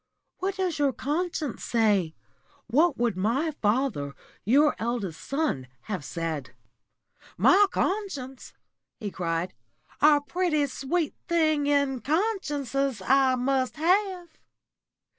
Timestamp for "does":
0.55-0.79